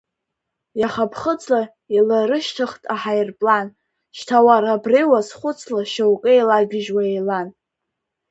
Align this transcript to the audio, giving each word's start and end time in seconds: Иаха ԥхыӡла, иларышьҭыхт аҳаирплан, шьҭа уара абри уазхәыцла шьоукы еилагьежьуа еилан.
Иаха 0.81 1.05
ԥхыӡла, 1.11 1.61
иларышьҭыхт 1.95 2.83
аҳаирплан, 2.93 3.67
шьҭа 4.17 4.37
уара 4.45 4.69
абри 4.75 5.09
уазхәыцла 5.11 5.81
шьоукы 5.91 6.29
еилагьежьуа 6.33 7.03
еилан. 7.11 7.47